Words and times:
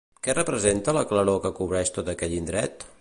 Què 0.27 0.33
representa 0.35 0.95
la 0.97 1.03
claror 1.11 1.37
que 1.45 1.51
cobreix 1.59 1.93
tot 1.99 2.11
aquell 2.15 2.35
indret? 2.39 2.89